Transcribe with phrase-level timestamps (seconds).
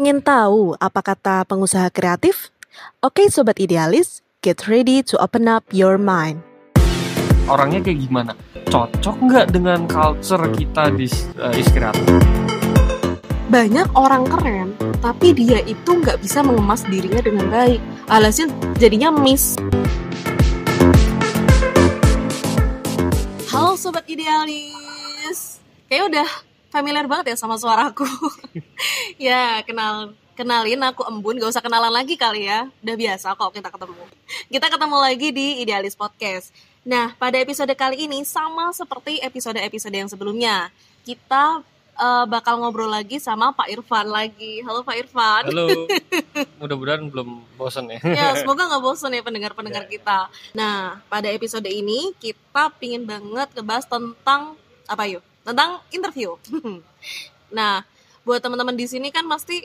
[0.00, 2.48] Pengen tahu apa kata pengusaha kreatif?
[3.04, 6.40] Oke Sobat Idealis, get ready to open up your mind.
[7.44, 8.32] Orangnya kayak gimana?
[8.72, 11.04] Cocok nggak dengan culture kita di
[11.36, 12.00] uh, is kreatif?
[13.52, 14.72] banyak orang keren
[15.04, 18.48] tapi dia itu nggak bisa mengemas dirinya dengan baik alhasil
[18.80, 19.60] jadinya miss
[23.52, 25.60] halo sobat idealis
[25.92, 26.30] kayak udah
[26.70, 28.06] familiar banget ya sama suaraku
[29.30, 33.68] ya kenal kenalin aku Embun gak usah kenalan lagi kali ya udah biasa kok kita
[33.68, 34.02] ketemu
[34.48, 36.54] kita ketemu lagi di Idealis Podcast
[36.86, 40.72] nah pada episode kali ini sama seperti episode-episode yang sebelumnya
[41.04, 41.60] kita
[42.00, 44.64] uh, bakal ngobrol lagi sama Pak Irfan lagi.
[44.64, 45.44] Halo Pak Irfan.
[45.52, 45.68] Halo.
[46.60, 48.00] Mudah-mudahan belum bosan ya.
[48.00, 49.92] ya, semoga nggak bosan ya pendengar-pendengar yeah.
[49.92, 50.18] kita.
[50.56, 54.56] Nah, pada episode ini kita pingin banget ngebahas tentang
[54.88, 55.24] apa yuk?
[55.40, 56.36] Tentang interview.
[57.56, 57.82] nah,
[58.22, 59.64] buat teman-teman di sini kan pasti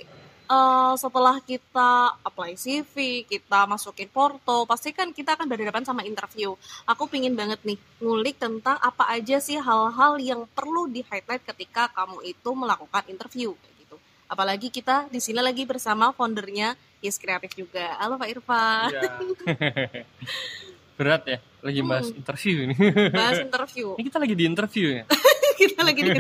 [0.50, 6.54] uh, setelah kita apply CV, kita masukin porto, pasti kan kita akan berhadapan sama interview.
[6.86, 11.92] Aku pingin banget nih ngulik tentang apa aja sih hal-hal yang perlu di highlight ketika
[11.94, 13.98] kamu itu melakukan interview gitu.
[14.26, 17.94] Apalagi kita di sini lagi bersama foundernya Yes Kreatif juga.
[18.02, 18.90] Halo Pak Irfan.
[18.90, 19.02] Ya.
[20.98, 22.20] Berat ya, lagi bahas hmm.
[22.24, 22.76] interview ini.
[23.12, 24.00] Bahas interview.
[24.00, 25.04] Ini kita lagi di interview ya.
[25.62, 26.12] kita lagi di.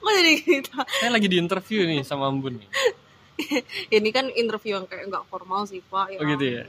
[0.00, 0.78] Oh jadi kita.
[0.84, 2.68] Saya lagi di interview nih sama Ambun nih.
[3.96, 6.10] ini kan interview yang kayak nggak formal sih pak.
[6.14, 6.62] Ya oh gitu ya?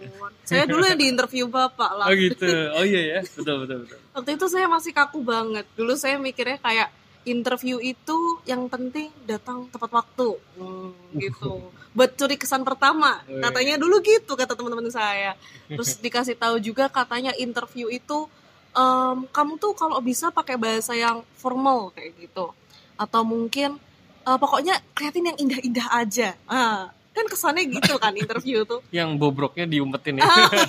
[0.46, 2.06] saya dulu yang di interview bapak lah.
[2.10, 2.50] Oh gitu.
[2.78, 3.20] Oh iya ya.
[3.26, 3.98] Betul betul betul.
[4.14, 5.66] Waktu itu saya masih kaku banget.
[5.74, 6.90] Dulu saya mikirnya kayak
[7.28, 10.38] interview itu yang penting datang tepat waktu.
[10.56, 11.74] Hmm, gitu.
[11.98, 13.18] Buat curi kesan pertama.
[13.26, 13.50] Oh, iya.
[13.50, 15.34] katanya dulu gitu kata teman-teman saya.
[15.66, 18.30] Terus dikasih tahu juga katanya interview itu
[18.76, 22.52] um, kamu tuh kalau bisa pakai bahasa yang formal kayak gitu.
[23.00, 23.80] Atau mungkin
[24.28, 26.30] uh, pokoknya kelihatan yang indah-indah aja.
[26.46, 26.90] Uh,
[27.20, 28.80] kan kesannya gitu kan interview tuh.
[28.94, 30.28] Yang bobroknya diumpetin ya.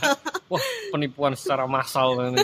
[0.53, 2.19] Wah penipuan secara massal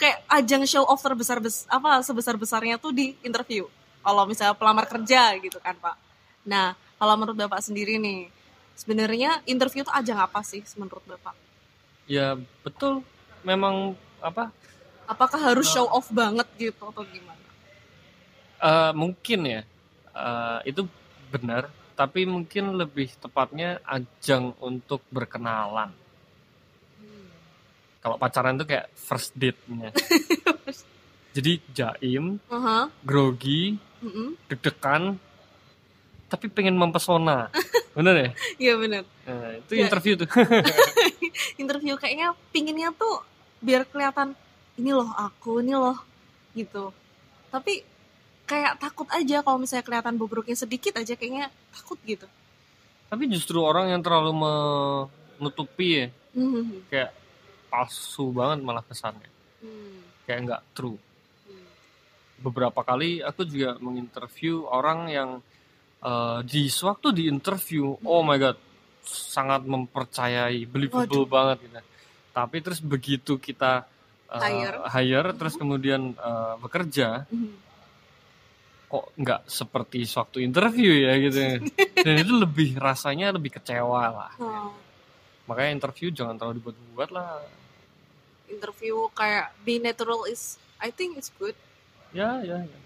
[0.00, 3.70] kayak ajang show off terbesar bes apa sebesar besarnya tuh di interview.
[4.02, 5.94] Kalau misalnya pelamar kerja gitu kan pak.
[6.42, 8.26] Nah kalau menurut bapak sendiri nih
[8.74, 11.38] sebenarnya interview tuh ajang apa sih menurut bapak?
[12.10, 12.34] Ya
[12.66, 13.06] betul.
[13.46, 14.54] Memang apa?
[15.10, 17.42] Apakah harus show off banget gitu atau gimana?
[18.62, 19.60] Uh, mungkin ya.
[20.14, 20.86] Uh, itu
[21.28, 21.68] benar.
[21.98, 25.92] Tapi mungkin lebih tepatnya ajang untuk berkenalan.
[27.02, 27.28] Hmm.
[28.00, 29.90] kalau pacaran tuh kayak first date-nya.
[31.36, 32.92] Jadi jaim uh-huh.
[33.00, 34.36] grogi uh-uh.
[34.52, 35.16] deg-degan
[36.28, 37.52] tapi pengen mempesona.
[37.96, 38.30] Bener ya?
[38.56, 39.84] Iya bener nah, itu ya.
[39.84, 40.28] interview tuh.
[41.62, 43.20] Interview kayaknya pinginnya tuh
[43.62, 44.34] biar kelihatan
[44.76, 45.96] ini loh aku ini loh
[46.52, 46.90] gitu
[47.48, 47.86] tapi
[48.44, 52.26] kayak takut aja kalau misalnya kelihatan bobroknya sedikit aja kayaknya takut gitu
[53.08, 56.06] tapi justru orang yang terlalu menutupi ya
[56.36, 56.90] mm-hmm.
[56.90, 57.10] kayak
[57.70, 59.30] palsu banget malah kesannya
[59.62, 60.26] mm.
[60.26, 61.66] kayak nggak true mm.
[62.42, 65.30] beberapa kali aku juga menginterview orang yang
[66.02, 68.04] uh, di sewaktu di interview mm.
[68.04, 68.58] oh my god
[69.06, 71.30] sangat mempercayai believable Waduh.
[71.30, 71.91] banget gitu
[72.32, 73.84] tapi terus begitu kita
[74.32, 75.60] uh, hire, hire terus mm-hmm.
[75.62, 77.72] kemudian uh, bekerja mm-hmm
[78.92, 81.64] kok nggak seperti suatu interview ya gitu
[82.04, 84.68] dan itu lebih rasanya lebih kecewa lah hmm.
[85.48, 87.40] makanya interview jangan terlalu dibuat-buat lah
[88.52, 91.56] interview kayak be natural is I think it's good
[92.12, 92.78] ya ya, ya.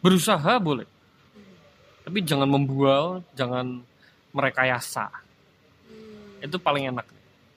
[0.00, 0.88] berusaha boleh
[1.36, 1.56] hmm.
[2.08, 3.84] tapi jangan membual jangan
[4.32, 6.40] merekayasa hmm.
[6.40, 7.04] itu paling enak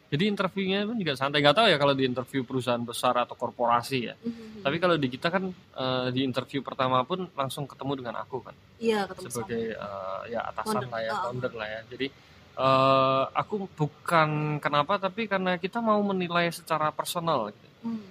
[0.08, 3.98] jadi interviewnya pun juga santai nggak tahu ya kalau di interview perusahaan besar atau korporasi
[4.08, 4.64] ya mm-hmm.
[4.64, 8.56] tapi kalau di kita kan uh, di interview pertama pun langsung ketemu dengan aku kan
[8.80, 10.92] iya ketemu sebagai uh, ya atasan founder.
[10.92, 11.22] lah ya ah.
[11.28, 12.08] founder lah ya jadi
[12.56, 14.30] uh, aku bukan
[14.64, 17.68] kenapa tapi karena kita mau menilai secara personal gitu.
[17.92, 18.04] mm.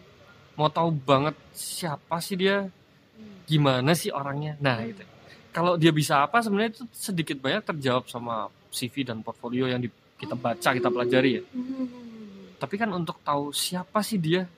[0.60, 3.48] mau tahu banget siapa sih dia mm.
[3.48, 4.90] gimana sih orangnya nah mm.
[4.92, 5.04] itu
[5.56, 9.88] kalau dia bisa apa sebenarnya itu sedikit banyak terjawab sama CV dan portfolio yang di
[10.16, 11.42] kita baca kita pelajari ya.
[11.52, 11.88] Hmm.
[12.56, 14.48] tapi kan untuk tahu siapa sih dia?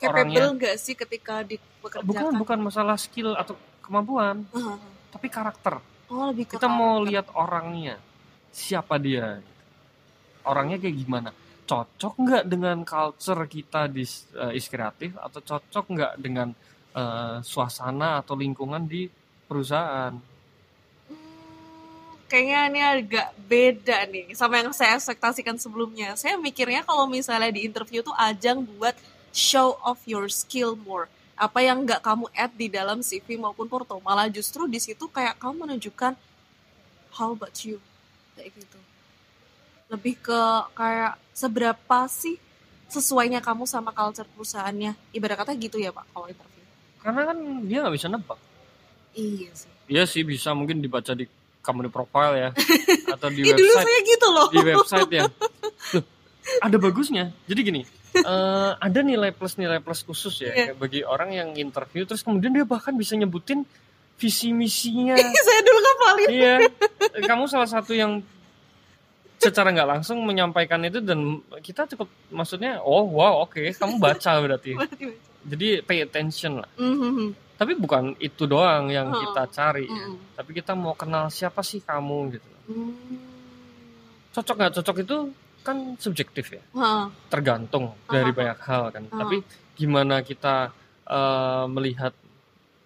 [0.00, 2.08] Capable nggak sih ketika dipekerjakan?
[2.08, 4.80] Bukan bukan masalah skill atau kemampuan uh-huh.
[5.12, 5.80] tapi karakter.
[6.08, 6.80] Oh, lebih kita karakter.
[6.80, 8.00] mau lihat orangnya.
[8.48, 9.44] Siapa dia?
[10.48, 11.30] Orangnya kayak gimana?
[11.68, 14.08] Cocok nggak dengan culture kita di
[14.40, 15.20] uh, is kreatif?
[15.20, 16.48] Atau cocok nggak dengan
[16.96, 19.04] uh, suasana atau lingkungan di
[19.44, 20.16] perusahaan
[22.28, 26.14] kayaknya ini agak beda nih sama yang saya ekspektasikan sebelumnya.
[26.14, 28.94] Saya mikirnya kalau misalnya di interview tuh ajang buat
[29.32, 31.08] show off your skill more.
[31.34, 33.96] Apa yang nggak kamu add di dalam CV maupun porto.
[34.04, 36.12] Malah justru di situ kayak kamu menunjukkan
[37.16, 37.80] how about you?
[38.38, 38.78] kayak gitu
[39.90, 40.40] lebih ke
[40.78, 42.38] kayak seberapa sih
[42.86, 46.64] sesuainya kamu sama culture perusahaannya ibarat kata gitu ya pak kalau interview
[47.02, 48.38] karena kan dia nggak bisa nebak
[49.18, 51.26] iya sih iya sih bisa mungkin dibaca di
[51.68, 52.50] company profile ya.
[53.14, 53.60] Atau di ya, website.
[53.60, 54.48] dulu saya gitu loh.
[54.48, 55.24] Di website ya.
[55.28, 56.04] Loh,
[56.64, 57.36] ada bagusnya.
[57.44, 57.82] Jadi gini
[58.24, 60.52] uh, ada nilai plus nilai plus khusus ya.
[60.54, 60.74] Yeah.
[60.74, 63.68] bagi orang yang interview terus kemudian dia bahkan bisa nyebutin
[64.18, 65.14] visi misinya.
[65.46, 66.28] Saya dulu ngapalin.
[66.32, 66.54] Iya.
[67.28, 68.24] Kamu salah satu yang
[69.38, 74.32] secara nggak langsung menyampaikan itu dan kita cukup maksudnya oh wow oke okay, kamu baca
[74.42, 74.74] berarti.
[75.50, 76.70] Jadi pay attention lah.
[76.76, 77.47] Mm-hmm.
[77.58, 79.18] Tapi bukan itu doang yang oh.
[79.18, 80.06] kita cari ya.
[80.38, 82.92] tapi kita mau kenal siapa sih kamu gitu mm.
[84.32, 85.16] cocok nggak cocok itu
[85.66, 87.10] kan subjektif ya oh.
[87.26, 88.08] tergantung oh.
[88.08, 89.42] dari banyak hal kan tapi
[89.74, 90.70] gimana kita
[91.10, 92.14] uh, melihat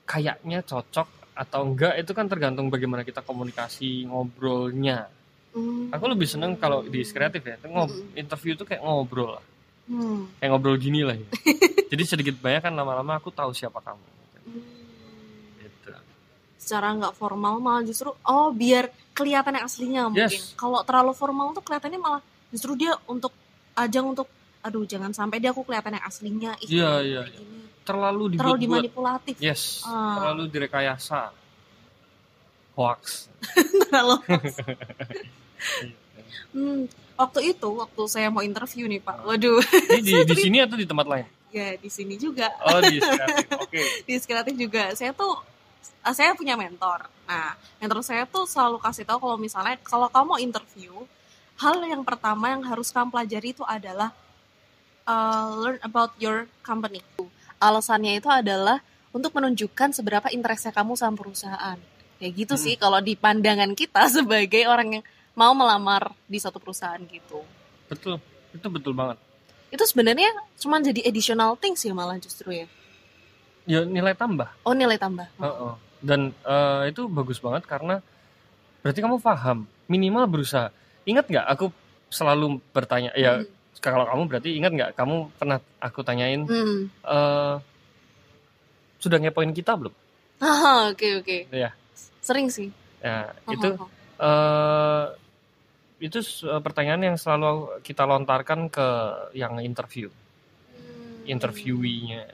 [0.08, 5.08] kayaknya cocok atau enggak itu kan tergantung bagaimana kita komunikasi ngobrolnya
[5.52, 5.92] Hmm.
[5.92, 8.16] Aku lebih seneng kalau di kreatif ya, ngob hmm.
[8.16, 9.44] interview tuh kayak ngobrol lah.
[9.84, 10.32] Hmm.
[10.40, 11.28] Kayak ngobrol gini lah ya.
[11.92, 14.00] Jadi sedikit banyak kan lama-lama aku tahu siapa kamu.
[14.46, 14.64] Hmm.
[15.60, 15.90] Gitu.
[16.58, 20.30] Secara nggak formal malah justru oh biar kelihatan yang aslinya mungkin.
[20.30, 20.56] Yes.
[20.56, 22.22] Kalau terlalu formal tuh kelihatannya malah
[22.52, 23.32] justru dia untuk
[23.76, 24.28] ajang untuk
[24.62, 26.52] aduh jangan sampai dia aku kelihatan yang aslinya.
[26.62, 27.22] Iya iya.
[27.26, 27.42] iya.
[27.82, 29.36] Terlalu terlalu dimanipulatif.
[29.42, 29.82] Yes.
[29.82, 30.18] Uh.
[30.18, 31.34] Terlalu direkayasa.
[32.72, 33.28] Hoax.
[33.90, 34.44] terlalu hoax.
[36.52, 36.84] Hmm,
[37.16, 39.24] waktu itu waktu saya mau interview nih Pak.
[39.24, 39.60] Waduh.
[39.88, 41.26] Ini di, di sini atau di tempat lain?
[41.52, 42.48] Ya di sini juga.
[42.64, 43.46] Oh di kreatif.
[43.64, 43.76] Oke.
[43.76, 43.86] Okay.
[44.08, 44.84] di kreatif juga.
[44.96, 45.36] Saya tuh
[46.02, 47.06] ah, saya punya mentor.
[47.28, 51.04] Nah, mentor saya tuh selalu kasih tahu kalau misalnya kalau kamu mau interview,
[51.60, 54.10] hal yang pertama yang harus kamu pelajari itu adalah
[55.06, 57.04] uh, learn about your company.
[57.62, 58.82] Alasannya itu adalah
[59.14, 61.78] untuk menunjukkan seberapa interestnya kamu sama perusahaan.
[62.18, 62.64] Kayak gitu hmm.
[62.64, 65.04] sih kalau di pandangan kita sebagai orang yang
[65.36, 67.40] mau melamar di satu perusahaan gitu.
[67.88, 68.18] Betul,
[68.52, 69.20] itu betul banget.
[69.72, 70.28] Itu sebenarnya
[70.60, 72.66] cuma jadi additional things ya malah justru ya.
[73.64, 74.52] Ya nilai tambah.
[74.68, 75.24] Oh nilai tambah.
[75.40, 75.48] Oh.
[75.48, 75.74] Uh -uh.
[76.02, 78.04] Dan uh, itu bagus banget karena
[78.84, 80.68] berarti kamu paham minimal berusaha.
[81.08, 81.72] Ingat nggak aku
[82.12, 83.80] selalu bertanya ya hmm.
[83.80, 86.92] kalau kamu berarti ingat nggak kamu pernah aku tanyain hmm.
[87.08, 87.56] uh,
[89.00, 89.94] sudah ngepoin kita belum?
[90.92, 91.24] Oke oke.
[91.24, 91.64] Okay, okay.
[91.64, 91.70] Ya.
[92.20, 92.68] Sering sih.
[93.00, 93.90] Ya oh, itu oh, oh.
[94.22, 95.06] Uh,
[96.02, 96.18] itu
[96.50, 98.88] uh, pertanyaan yang selalu kita lontarkan ke
[99.38, 101.30] yang interview hmm.
[101.30, 102.26] interviewinya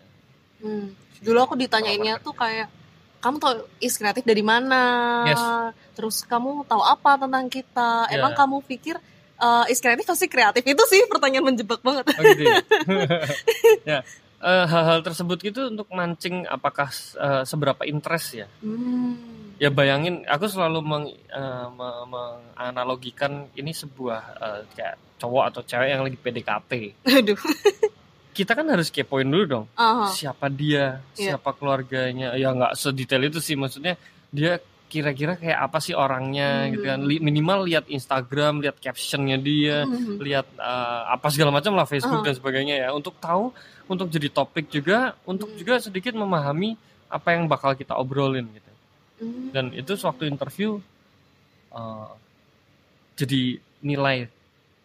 [0.64, 1.20] hmm.
[1.20, 2.72] dulu aku ditanyainnya tuh kayak
[3.20, 4.82] kamu tahu is kreatif dari mana
[5.28, 5.42] yes.
[5.92, 8.16] terus kamu tahu apa tentang kita yeah.
[8.16, 8.96] emang kamu pikir
[9.36, 12.56] uh, is kreatif pasti kreatif itu sih pertanyaan menjebak banget oh, gitu ya.
[13.90, 13.98] ya
[14.40, 16.88] uh, hal-hal tersebut itu untuk mancing apakah
[17.20, 21.68] uh, seberapa interest ya hmm ya bayangin aku selalu meng, uh,
[22.06, 26.72] menganalogikan ini sebuah uh, kayak cowok atau cewek yang lagi PDKT.
[27.04, 27.38] Aduh.
[28.38, 29.66] Kita kan harus kepoin dulu dong.
[29.74, 30.14] Uh-huh.
[30.14, 31.34] Siapa dia, yeah.
[31.34, 32.38] siapa keluarganya.
[32.38, 33.98] Ya nggak sedetail itu sih maksudnya
[34.30, 36.72] dia kira-kira kayak apa sih orangnya mm-hmm.
[36.72, 40.16] gitu kan minimal lihat Instagram lihat captionnya dia mm-hmm.
[40.24, 42.32] lihat uh, apa segala macam lah Facebook uh-huh.
[42.32, 43.52] dan sebagainya ya untuk tahu
[43.84, 45.60] untuk jadi topik juga untuk mm-hmm.
[45.60, 46.80] juga sedikit memahami
[47.12, 48.67] apa yang bakal kita obrolin gitu
[49.50, 50.78] dan itu sewaktu interview
[51.74, 52.10] uh,
[53.18, 54.30] jadi nilai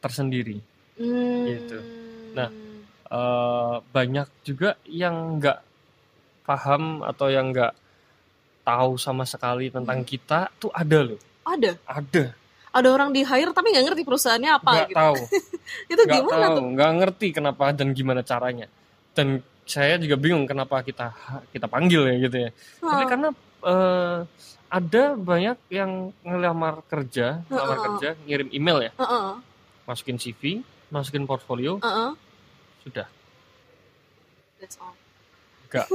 [0.02, 0.58] tersendiri.
[0.94, 1.50] Hmm.
[1.50, 1.78] gitu.
[2.38, 2.50] Nah
[3.10, 5.60] uh, banyak juga yang nggak
[6.46, 7.74] paham atau yang nggak
[8.64, 10.10] tahu sama sekali tentang hmm.
[10.10, 11.22] kita tuh ada loh.
[11.44, 11.72] Ada?
[11.86, 12.26] Ada.
[12.74, 14.98] Ada orang di hire tapi nggak ngerti perusahaannya apa nggak gitu.
[14.98, 15.16] tahu.
[15.94, 16.64] Itu gak gimana tahu, tuh?
[16.74, 18.68] Nggak ngerti kenapa dan gimana caranya.
[19.14, 21.14] Dan saya juga bingung kenapa kita
[21.54, 22.50] kita panggil ya gitu ya.
[22.84, 22.90] Hmm.
[22.92, 23.30] tapi karena
[23.64, 24.28] uh,
[24.74, 27.86] ada banyak yang ngelamar kerja, ngelamar uh -uh.
[27.96, 29.28] kerja, ngirim email ya, uh -uh.
[29.88, 32.12] masukin CV, masukin portfolio, uh -uh.
[32.84, 33.08] sudah.
[34.60, 34.96] That's all.
[35.72, 35.90] Gak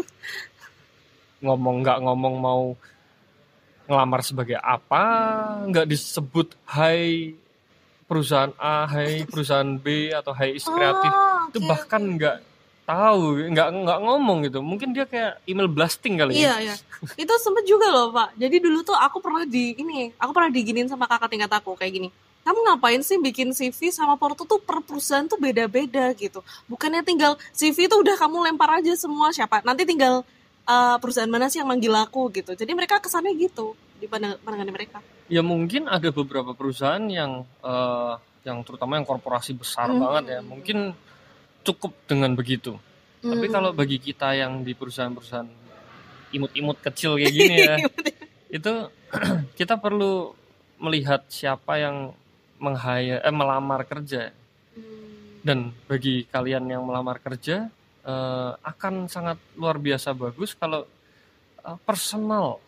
[1.38, 2.62] ngomong nggak ngomong mau
[3.88, 5.04] ngelamar sebagai apa,
[5.64, 7.32] nggak disebut Hai
[8.04, 12.36] perusahaan A, Hai perusahaan B atau Hai is kreatif, oh, okay, itu bahkan nggak
[12.88, 14.64] tahu nggak nggak ngomong gitu.
[14.64, 16.56] Mungkin dia kayak email blasting kali ya.
[16.56, 16.74] iya iya.
[17.20, 18.32] Itu sempet juga loh pak.
[18.40, 21.92] Jadi dulu tuh aku pernah di ini aku pernah diginin sama kakak tingkat aku kayak
[21.92, 22.08] gini.
[22.48, 26.40] Kamu ngapain sih bikin CV sama porto tuh per perusahaan tuh beda-beda gitu?
[26.64, 29.60] Bukannya tinggal CV tuh udah kamu lempar aja semua siapa?
[29.68, 30.24] Nanti tinggal
[30.64, 32.56] uh, perusahaan mana sih yang manggil aku gitu.
[32.56, 35.04] Jadi mereka kesannya gitu di pandangan mereka.
[35.28, 38.16] Ya mungkin ada beberapa perusahaan yang uh,
[38.48, 40.00] yang terutama yang korporasi besar hmm.
[40.00, 40.40] banget ya.
[40.40, 40.96] Mungkin
[41.68, 42.80] cukup dengan begitu.
[43.20, 43.36] Hmm.
[43.36, 45.50] Tapi kalau bagi kita yang di perusahaan-perusahaan
[46.32, 47.76] imut-imut kecil kayak gini ya,
[48.56, 48.74] itu
[49.58, 50.32] kita perlu
[50.78, 52.14] melihat siapa yang
[52.58, 54.30] menghaya eh, melamar kerja
[54.74, 55.44] hmm.
[55.46, 57.70] dan bagi kalian yang melamar kerja
[58.02, 60.86] uh, akan sangat luar biasa bagus kalau
[61.62, 62.58] uh, personal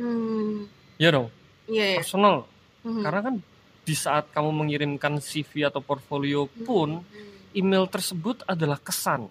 [0.00, 0.64] hmm.
[0.96, 1.28] ya dong
[1.68, 2.00] yeah, yeah.
[2.00, 2.48] personal
[2.84, 3.04] hmm.
[3.04, 3.36] karena kan
[3.84, 7.33] di saat kamu mengirimkan CV atau portfolio pun hmm.
[7.54, 9.30] Email tersebut adalah kesan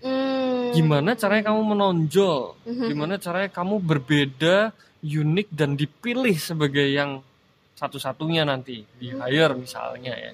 [0.00, 0.72] hmm.
[0.74, 2.88] gimana caranya kamu menonjol hmm.
[2.88, 7.20] gimana caranya kamu berbeda unik dan dipilih sebagai yang
[7.74, 10.32] satu-satunya nanti di hire misalnya ya.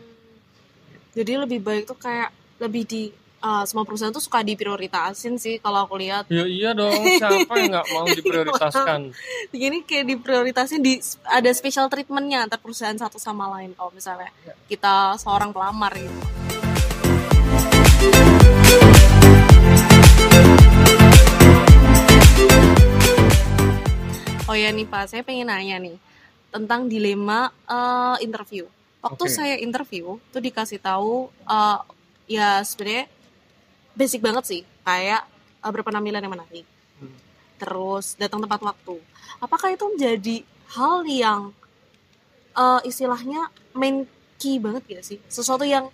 [1.16, 2.28] Jadi lebih baik tuh kayak
[2.60, 3.08] lebih di
[3.40, 6.28] uh, semua perusahaan tuh suka diprioritasin sih kalau aku lihat.
[6.28, 9.00] Ya iya dong, siapa yang nggak mau diprioritaskan?
[9.48, 14.52] Gini kayak diprioritasin di ada special treatmentnya antar perusahaan satu sama lain kalau misalnya ya.
[14.68, 16.57] kita seorang pelamar gitu.
[24.48, 26.00] Oh ya nih Pak, saya pengen nanya nih
[26.48, 28.64] tentang dilema uh, interview.
[29.04, 29.34] Waktu okay.
[29.34, 31.84] saya interview tuh dikasih tahu uh,
[32.24, 33.06] ya sebenarnya
[33.94, 35.28] basic banget sih kayak
[35.62, 36.66] uh, berpenampilan yang menarik.
[36.98, 37.14] Hmm.
[37.60, 38.96] Terus datang tepat waktu.
[39.38, 40.36] Apakah itu menjadi
[40.74, 41.42] hal yang
[42.56, 44.08] uh, istilahnya main
[44.40, 45.18] key banget gitu sih?
[45.28, 45.92] Sesuatu yang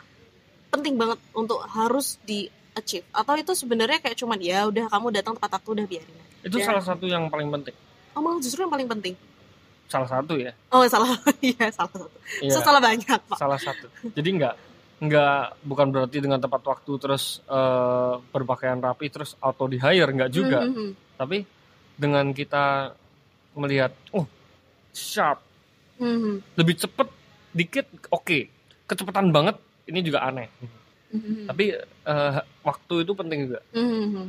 [0.75, 5.38] penting banget untuk harus di achieve atau itu sebenarnya kayak cuman ya udah kamu datang
[5.38, 6.16] tepat waktu udah biarin.
[6.43, 6.66] Itu ya.
[6.66, 7.76] salah satu yang paling penting.
[8.14, 9.14] Oh malah justru yang paling penting
[9.88, 11.12] salah satu ya oh salah
[11.45, 12.09] iya salah satu
[12.40, 14.54] iya, so, salah banyak pak salah satu jadi nggak
[15.04, 20.31] nggak bukan berarti dengan tepat waktu terus uh, berpakaian rapi terus auto di hire nggak
[20.33, 20.90] juga mm -hmm.
[21.21, 21.38] tapi
[21.95, 22.95] dengan kita
[23.54, 24.26] melihat oh
[24.90, 25.43] sharp
[26.00, 26.35] mm -hmm.
[26.57, 27.09] lebih cepet
[27.54, 28.43] dikit oke okay.
[28.88, 30.69] kecepatan banget ini juga aneh mm
[31.19, 31.45] -hmm.
[31.49, 31.64] tapi
[32.07, 34.26] uh, waktu itu penting juga mm -hmm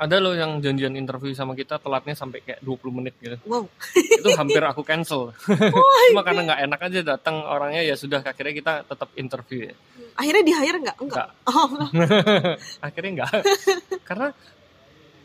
[0.00, 3.36] ada loh yang janjian interview sama kita telatnya sampai kayak 20 menit gitu.
[3.44, 3.68] Wow.
[3.92, 5.36] itu hampir aku cancel.
[5.76, 9.74] Oh, Cuma karena nggak enak aja datang orangnya ya sudah akhirnya kita tetap interview ya.
[10.16, 10.96] Akhirnya di hire nggak?
[11.04, 11.28] Enggak.
[11.44, 11.68] Oh.
[12.86, 13.32] akhirnya nggak.
[14.08, 14.28] karena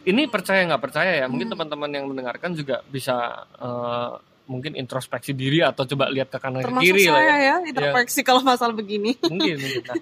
[0.05, 1.25] ini percaya nggak percaya ya.
[1.31, 1.55] Mungkin hmm.
[1.55, 6.81] teman-teman yang mendengarkan juga bisa uh, mungkin introspeksi diri atau coba lihat ke kanan Termasuk
[6.81, 7.37] ke kiri saya lah ya.
[7.37, 8.25] ya introspeksi ya.
[8.25, 9.17] kalau masalah begini.
[9.31, 9.83] Mungkin mungkin.
[9.85, 9.97] Nah,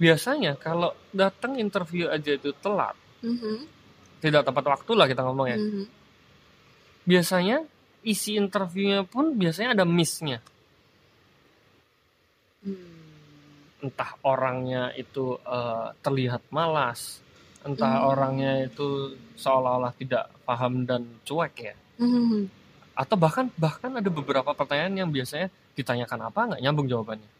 [0.00, 3.60] biasanya kalau datang interview aja itu telat hmm
[4.20, 5.56] Tidak tepat waktu lah kita ngomong ya.
[5.56, 5.84] Mm-hmm.
[7.08, 7.64] Biasanya
[8.04, 10.44] isi interviewnya pun biasanya ada missnya.
[12.60, 13.80] Mm.
[13.80, 17.24] Entah orangnya itu uh, terlihat malas,
[17.64, 18.08] entah mm.
[18.12, 21.74] orangnya itu seolah-olah tidak paham dan cuek ya.
[21.96, 22.59] Mm-hmm.
[22.94, 27.30] Atau bahkan bahkan ada beberapa pertanyaan yang biasanya ditanyakan apa nggak nyambung jawabannya.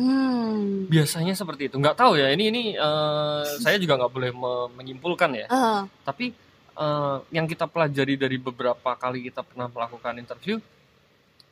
[0.00, 0.86] Hmm.
[0.88, 1.76] Biasanya seperti itu.
[1.76, 2.32] Nggak tahu ya.
[2.32, 5.46] Ini ini uh, saya juga nggak boleh me menyimpulkan ya.
[5.50, 5.84] Uh.
[6.06, 6.32] Tapi
[6.78, 10.56] uh, yang kita pelajari dari beberapa kali kita pernah melakukan interview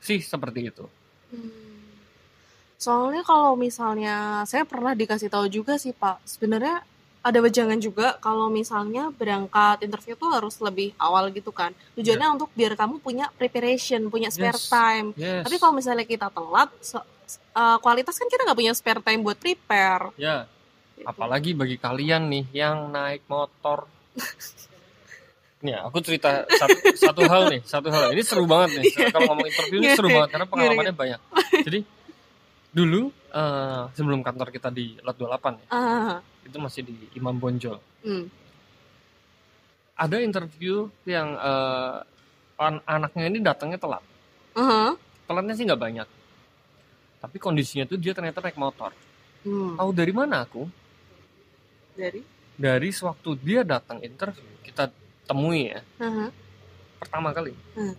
[0.00, 0.84] sih seperti itu.
[1.34, 1.68] Hmm.
[2.78, 6.86] Soalnya kalau misalnya saya pernah dikasih tahu juga sih Pak, sebenarnya
[7.18, 11.74] ada wejangan juga kalau misalnya berangkat interview tuh harus lebih awal gitu kan.
[11.98, 12.36] Tujuannya yeah.
[12.38, 14.70] untuk biar kamu punya preparation, punya spare yes.
[14.70, 15.06] time.
[15.18, 15.42] Yes.
[15.42, 17.02] Tapi kalau misalnya kita telat, so,
[17.58, 20.14] uh, kualitas kan kita nggak punya spare time buat prepare.
[20.14, 20.46] Ya.
[20.94, 21.06] Gitu.
[21.06, 23.90] Apalagi bagi kalian nih yang naik motor.
[25.64, 28.14] nih, aku cerita satu, satu hal nih, satu hal.
[28.14, 28.84] Ini seru banget nih.
[28.98, 29.10] Iya.
[29.10, 31.00] Kalau ngomong interview ini seru banget karena iya, pengalamannya iya.
[31.02, 31.20] banyak.
[31.66, 31.78] Jadi
[32.68, 35.66] dulu uh, sebelum kantor kita di Lot 28 ya.
[35.72, 36.16] Uh.
[36.44, 37.80] Itu masih di Imam Bonjol.
[38.04, 38.28] Hmm.
[39.98, 42.04] Ada interview yang uh,
[42.58, 44.04] an anaknya ini datangnya telat.
[44.54, 44.90] Uh -huh.
[45.26, 46.08] Telatnya sih nggak banyak
[47.18, 48.94] tapi kondisinya tuh dia ternyata naik motor
[49.42, 49.74] hmm.
[49.78, 50.62] tahu dari mana aku
[51.98, 52.22] dari
[52.54, 54.90] dari sewaktu dia datang interview kita
[55.26, 56.30] temui ya uh-huh.
[57.02, 57.94] pertama kali uh-huh.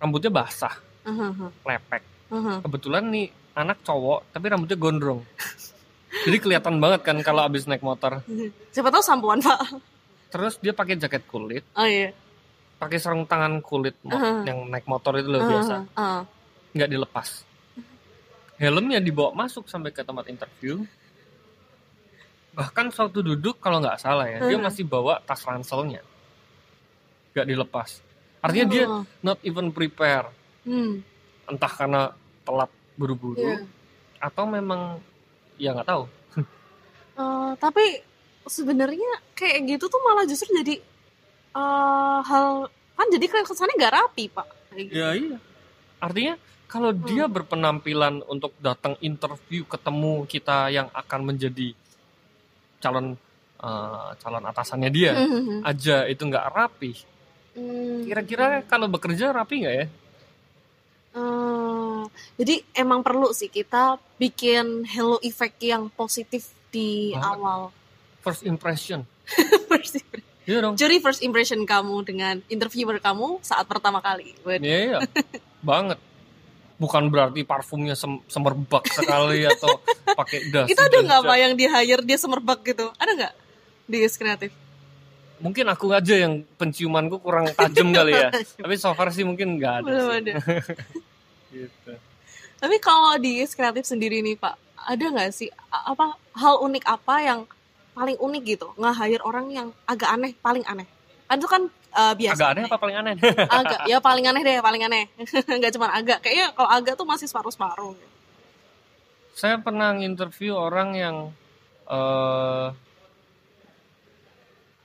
[0.00, 0.74] rambutnya basah
[1.04, 1.52] uh-huh.
[1.68, 2.58] lepek uh-huh.
[2.64, 5.20] kebetulan nih anak cowok tapi rambutnya gondrong
[6.26, 8.22] jadi kelihatan banget kan kalau abis naik motor
[8.74, 9.58] siapa tahu sampuan pak
[10.30, 12.14] terus dia pakai jaket kulit oh iya
[12.80, 14.46] pakai sarung tangan kulit uh-huh.
[14.46, 15.50] yang naik motor itu loh uh-huh.
[15.52, 16.22] biasa uh-huh.
[16.72, 17.28] nggak dilepas
[18.60, 20.84] helmnya dibawa masuk sampai ke tempat interview
[22.50, 26.02] bahkan suatu duduk kalau nggak salah ya dia masih bawa tas ranselnya
[27.32, 28.02] nggak dilepas
[28.42, 28.70] artinya oh.
[28.72, 28.84] dia
[29.22, 30.28] not even prepare
[30.66, 31.00] hmm.
[31.46, 32.02] entah karena
[32.50, 33.62] telat buru-buru yeah.
[34.18, 34.98] atau memang
[35.54, 36.10] ya nggak tahu
[37.14, 38.02] uh, tapi
[38.50, 40.82] sebenarnya kayak gitu tuh malah justru jadi
[41.54, 42.66] uh, hal
[42.98, 44.90] kan jadi kesannya nggak rapi pak gitu.
[44.90, 45.38] ya iya
[46.02, 46.34] artinya
[46.66, 47.02] kalau hmm.
[47.06, 51.72] dia berpenampilan untuk datang interview ketemu kita yang akan menjadi
[52.82, 53.14] calon
[53.60, 55.28] uh, calon atasannya dia hmm.
[55.28, 55.60] hmm, hmm.
[55.64, 56.92] aja itu nggak rapi
[57.56, 58.08] hmm.
[58.08, 59.86] kira-kira kalau bekerja rapi nggak ya
[61.16, 61.79] uh,
[62.36, 67.26] jadi emang perlu sih kita bikin hello effect yang positif di Banget.
[67.26, 67.60] awal
[68.20, 69.02] first impression
[69.70, 70.28] first impression.
[70.46, 74.32] iya dong Curi first impression kamu dengan interviewer kamu saat pertama kali.
[74.44, 74.98] Iya iya
[75.60, 75.98] banget
[76.80, 79.76] bukan berarti parfumnya sem semerbak sekali atau
[80.16, 82.88] pakai das Itu ada nggak pak yang di hire dia semerbak gitu?
[82.96, 83.32] Ada nggak
[83.90, 84.52] di kreatif?
[85.40, 88.28] mungkin aku aja yang penciumanku kurang tajam kali ya
[88.62, 90.20] tapi so far sih mungkin nggak ada Belum sih.
[90.20, 90.32] ada.
[91.50, 91.92] gitu
[92.60, 97.40] Tapi kalau di kreatif sendiri nih pak, ada nggak sih apa hal unik apa yang
[97.90, 100.84] paling unik gitu nggak hire orang yang agak aneh, paling aneh?
[101.24, 101.62] Kan itu kan
[101.96, 102.36] eh, biasa.
[102.36, 103.12] agak aneh apa paling aneh
[103.60, 105.04] Agak, ya paling aneh deh, paling aneh.
[105.58, 107.96] Nggak cuma agak, kayaknya kalau agak tuh masih separuh-separuh.
[109.30, 111.16] saya pernah interview orang yang
[111.88, 112.68] eh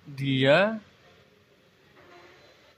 [0.05, 0.77] dia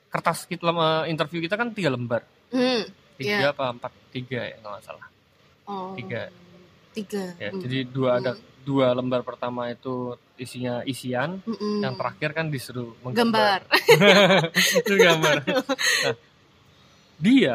[0.09, 2.87] kertas kita lama interview kita kan tiga lembar Hmm.
[3.17, 3.49] Tiga Iya.
[3.49, 5.05] apa empat tiga ya kalau nggak salah
[5.65, 5.91] Oh.
[5.93, 6.31] Tiga.
[6.91, 7.25] Tiga.
[7.35, 7.59] ya Hmm.
[7.59, 8.31] jadi dua ada
[8.63, 9.93] dua lembar pertama itu
[10.35, 11.79] isinya isian Mm-mm.
[11.79, 13.61] yang terakhir kan disuruh gambar.
[13.67, 14.39] menggambar
[14.79, 16.15] itu gambar Nah,
[17.17, 17.53] dia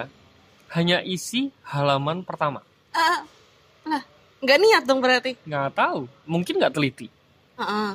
[0.70, 3.24] hanya isi halaman pertama Ah,
[3.84, 4.02] lah,
[4.38, 5.36] nggak niat dong berarti.
[5.42, 7.08] nggak tahu mungkin nggak teliti
[7.54, 7.90] Heeh.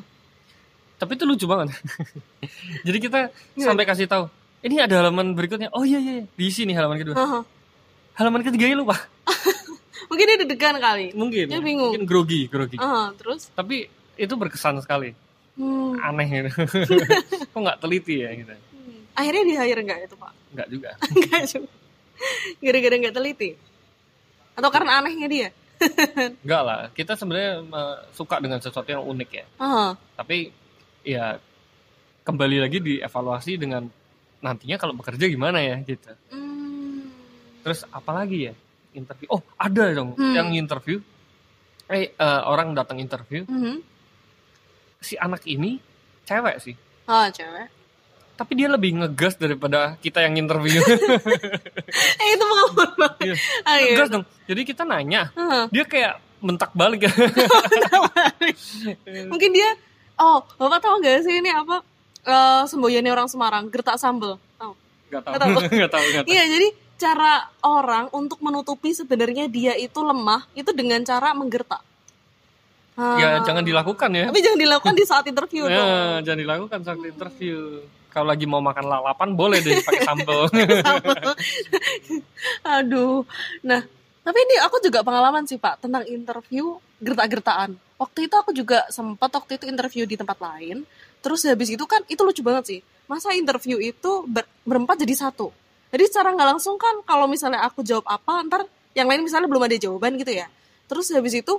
[0.96, 1.74] tapi itu lucu banget
[2.88, 3.20] jadi kita
[3.52, 3.66] Gimana?
[3.68, 4.26] sampai kasih tahu
[4.60, 6.26] ini ada halaman berikutnya oh iya iya iya.
[6.34, 7.42] diisi nih halaman kedua Heeh.
[8.18, 8.98] Halaman ketiganya lupa
[10.08, 11.12] Mungkin dia deg-degan kali.
[11.12, 11.92] mungkin Dia bingung.
[11.92, 15.12] mungkin grogi grogi Heeh, terus tapi itu berkesan sekali
[15.54, 16.50] hmm, aneh gitu
[17.52, 19.14] kok nggak teliti ya gitu hmm.
[19.14, 20.32] akhirnya di hire nggak itu pak?
[20.50, 21.70] nggak juga Nggak juga.
[22.58, 23.50] Gara-gara nggak teliti.
[24.54, 25.50] Atau karena anehnya dia?
[26.42, 27.62] nggak lah kita sebenarnya
[28.10, 29.90] suka dengan sesuatu yang unik ya Heeh.
[30.16, 30.38] tapi
[31.04, 31.38] ya
[32.24, 33.86] kembali lagi dievaluasi dengan
[34.40, 36.47] nantinya kalau bekerja gimana ya gitu Hmm.
[37.68, 38.54] Terus apalagi ya
[38.94, 40.32] interview oh ada dong Hmm.
[40.34, 41.04] yang interview
[41.86, 43.84] eh eh, orang datang interview Mhm.
[44.98, 45.84] si anak ini
[46.24, 46.76] cewek sih
[47.06, 47.68] Oh, cewek.
[48.34, 50.80] tapi dia lebih ngegas daripada kita yang interview
[52.18, 53.14] Eh, itu pengalaman banget.
[53.22, 53.36] Iya.
[53.62, 53.92] Ah, iya.
[53.92, 55.64] ngegas dong jadi kita nanya Heeh.
[55.70, 57.04] dia kayak mentak balik
[59.28, 59.70] Mungkin dia
[60.16, 61.86] Oh, Bapak tahu nggak sih ini apa?
[62.24, 64.42] Eh semboyannya orang Semarang, gertak sambel.
[64.58, 64.74] Tahu?
[65.08, 65.34] nggak tahu
[65.70, 66.06] Nggak tahu.
[66.18, 71.82] tahu Iya, jadi cara orang untuk menutupi sebenarnya dia itu lemah itu dengan cara menggertak.
[72.98, 73.46] ya Ah.
[73.46, 75.78] jangan dilakukan ya Tapi jangan dilakukan di saat interview dong.
[75.78, 77.58] ya jangan dilakukan saat interview
[78.10, 80.50] kalau lagi mau makan lalapan boleh deh pakai sambal
[82.68, 83.24] Aduh.
[83.62, 83.82] Nah,
[84.24, 87.78] tapi ini aku juga pengalaman sih Pak tentang interview gertak-gertaan.
[87.98, 90.86] Waktu itu aku juga sempat waktu itu interview di tempat lain.
[91.20, 92.80] Terus habis itu kan itu lucu banget sih.
[93.06, 95.50] Masa interview itu ber- berempat jadi satu.
[95.88, 99.64] Jadi secara nggak langsung kan kalau misalnya aku jawab apa, ntar yang lain misalnya belum
[99.68, 100.48] ada jawaban gitu ya.
[100.88, 101.54] Terus habis itu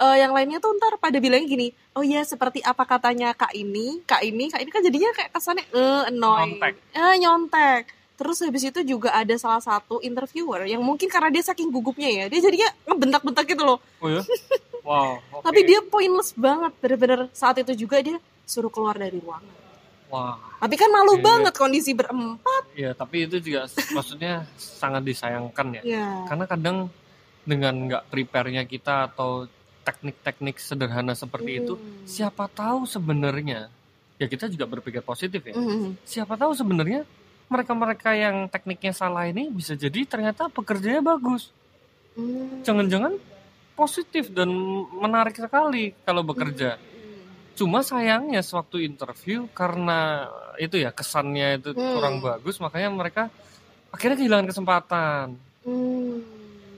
[0.00, 4.00] eh, yang lainnya tuh ntar pada bilang gini, oh ya seperti apa katanya kak ini,
[4.08, 6.74] kak ini, kak ini kan jadinya kayak kesannya eh annoying, Nyontek.
[6.96, 7.82] eh nyontek.
[8.20, 12.24] Terus habis itu juga ada salah satu interviewer yang mungkin karena dia saking gugupnya ya,
[12.28, 13.78] dia jadinya ngebentak-bentak gitu loh.
[14.00, 14.20] oh ya
[14.88, 15.44] wow oke.
[15.44, 19.48] Tapi dia pointless banget, bener-bener saat itu juga dia suruh keluar dari ruangan.
[20.10, 21.24] Wah Tapi kan malu Iya.
[21.24, 22.62] banget kondisi berempat.
[22.74, 26.06] ya tapi itu juga maksudnya sangat disayangkan ya Ya.
[26.26, 26.76] karena kadang
[27.42, 29.48] dengan nggak prepare-nya kita atau
[29.80, 32.04] teknik-teknik sederhana seperti itu Hmm.
[32.04, 33.72] siapa tahu sebenarnya
[34.16, 35.96] ya kita juga berpikir positif ya Mhm.
[36.04, 37.08] siapa tahu sebenarnya
[37.46, 41.48] mereka-mereka yang tekniknya salah ini bisa jadi ternyata pekerjanya bagus
[42.12, 42.60] Hmm.
[42.60, 43.16] jangan-jangan
[43.72, 44.52] positif dan
[44.92, 46.89] menarik sekali kalau bekerja Hmm.
[47.52, 51.92] Cuma sayangnya sewaktu interview karena itu ya kesannya itu Hmm.
[51.94, 53.22] kurang bagus makanya mereka
[53.90, 55.26] akhirnya kehilangan kesempatan
[55.60, 56.24] Hmm.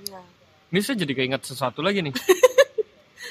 [0.05, 0.21] Ya.
[0.69, 2.15] ini saya jadi keinget sesuatu lagi nih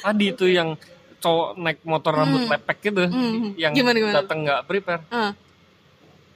[0.01, 0.79] tadi itu yang
[1.17, 2.51] cowok naik motor rambut Hmm.
[2.51, 3.53] lepek gitu Hmm.
[3.55, 4.15] yang Gimana, gimana?
[4.17, 5.33] datang nggak prepare Ah.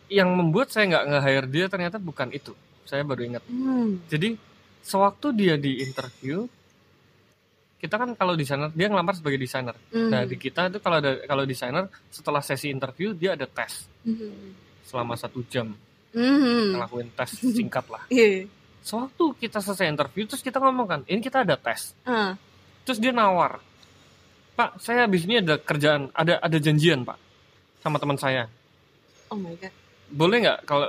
[0.08, 4.04] yang membuat saya nggak nge-hire dia ternyata bukan itu saya baru ingat Hmm.
[4.06, 4.38] jadi
[4.80, 6.46] sewaktu dia di interview
[7.76, 10.10] kita kan kalau desainer dia ngelamar sebagai desainer Hmm.
[10.10, 14.56] nah di kita itu kalau ada kalau desainer setelah sesi interview dia ada tes Hmm.
[14.82, 15.76] selama satu jam
[16.12, 16.72] Hmm.
[16.72, 18.48] ngelakuin tes singkat lah Iya.
[18.80, 22.34] sewaktu kita selesai interview terus kita ngomong kan ini kita ada tes Ah.
[22.82, 23.60] terus dia nawar
[24.54, 27.20] pak saya habis ini ada kerjaan ada ada janjian pak
[27.80, 28.48] sama teman saya
[29.28, 29.74] Oh my god.
[30.08, 30.88] boleh nggak kalau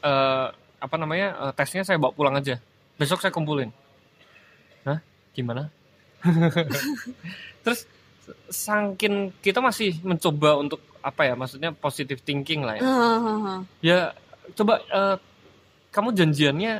[0.00, 0.46] eh,
[0.80, 2.56] apa namanya eh, tesnya saya bawa pulang aja
[2.94, 3.68] besok saya kumpulin
[4.82, 4.96] Hah?
[5.30, 5.68] gimana
[7.66, 7.86] terus
[8.48, 13.60] sangkin kita masih mencoba untuk apa ya maksudnya positive thinking lah ya ah, ah.
[13.82, 13.98] ya
[14.54, 15.16] coba eh,
[15.92, 16.72] kamu janjiannya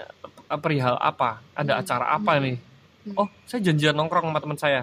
[0.62, 1.82] perihal apa ada hmm.
[1.82, 2.42] acara apa hmm.
[2.42, 3.16] nih hmm.
[3.18, 4.80] oh saya janjian nongkrong sama teman saya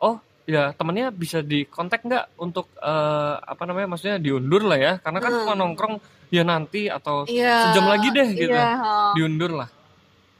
[0.00, 5.18] oh ya temennya bisa dikontak nggak untuk uh, apa namanya maksudnya diundur lah ya karena
[5.24, 5.40] kan hmm.
[5.40, 5.94] cuma nongkrong
[6.28, 9.12] ya nanti atau yeah, sejam lagi deh gitu yeah.
[9.16, 9.68] diundur lah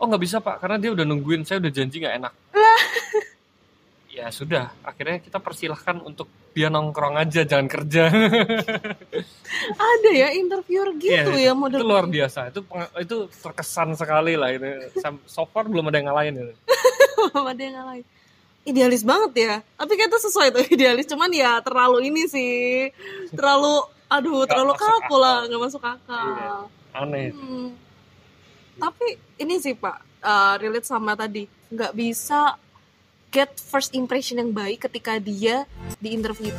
[0.05, 1.49] oh nggak bisa pak karena dia udah nungguin.
[1.49, 2.33] Saya udah janji nggak enak.
[4.15, 4.71] Ya sudah.
[4.87, 8.15] Akhirnya kita persilahkan untuk dia nongkrong aja jangan kerja.
[9.91, 12.55] Ada ya interviewer gitu ya, ya model itu luar biasa.
[12.55, 12.63] Itu
[13.03, 14.87] itu terkesan sekali lah itu.
[15.27, 16.55] So far belum ada yang ngalahin itu.
[17.35, 18.07] Belum ada yang ngalahin.
[18.63, 19.55] Idealis banget ya.
[19.75, 21.11] Tapi kayaknya sesuai tuh idealis.
[21.11, 22.95] Cuman ya terlalu ini sih.
[23.35, 25.43] Terlalu aduh terlalu kaku lah.
[25.51, 26.23] nggak masuk akal.
[26.39, 26.55] Iya,
[26.95, 27.35] aneh.
[27.35, 27.75] Hmm.
[28.79, 31.47] Tapi ini sih pak uh, relate sama tadi.
[31.71, 32.59] Nggak bisa
[33.31, 35.67] get first impression yang baik ketika dia
[35.99, 36.51] di interview.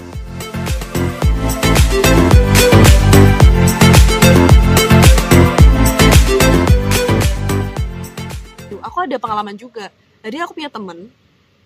[8.85, 9.91] Aku ada pengalaman juga.
[10.23, 11.11] Jadi aku punya temen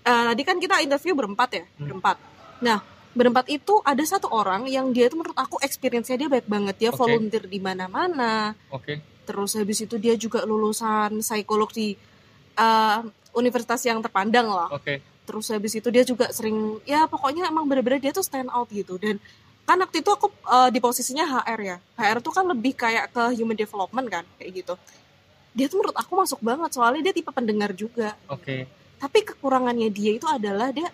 [0.04, 1.64] uh, tadi kan kita interview berempat ya?
[1.66, 1.86] Hmm.
[1.86, 2.18] berempat.
[2.62, 6.76] Nah berempat itu ada satu orang yang dia itu menurut aku experience-nya dia baik banget.
[6.78, 7.00] Dia okay.
[7.00, 8.54] volunteer di mana-mana.
[8.70, 9.19] Okay.
[9.30, 11.94] Terus habis itu dia juga lulusan psikolog di
[12.58, 13.06] uh,
[13.38, 14.74] universitas yang terpandang lah.
[14.74, 14.82] Oke.
[14.82, 14.98] Okay.
[15.30, 18.98] Terus habis itu dia juga sering ya pokoknya emang bener-bener dia tuh stand out gitu
[18.98, 19.22] dan
[19.70, 21.78] kan waktu itu aku uh, di posisinya HR ya.
[21.94, 24.74] HR tuh kan lebih kayak ke human development kan kayak gitu.
[25.54, 28.18] Dia tuh menurut aku masuk banget soalnya dia tipe pendengar juga.
[28.26, 28.42] Oke.
[28.42, 28.62] Okay.
[28.98, 30.90] Tapi kekurangannya dia itu adalah dia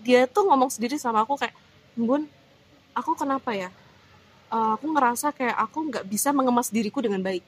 [0.00, 1.52] dia tuh ngomong sendiri sama aku kayak,
[1.92, 2.24] "Bun,
[2.96, 3.68] aku kenapa ya?
[4.48, 7.44] Uh, aku ngerasa kayak aku nggak bisa mengemas diriku dengan baik